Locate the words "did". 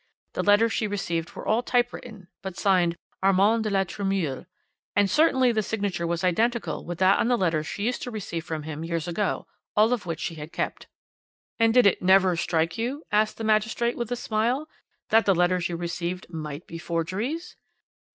11.71-11.85